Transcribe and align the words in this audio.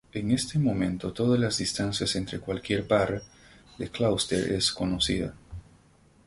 En 0.13 0.31
este 0.31 0.57
momento 0.57 1.13
todas 1.13 1.39
las 1.39 1.59
distancias 1.59 2.15
entre 2.15 2.39
cualquier 2.39 2.87
par 2.87 3.21
de 3.77 3.89
clúster 3.91 4.51
es 4.51 4.71
conocida. 4.71 5.35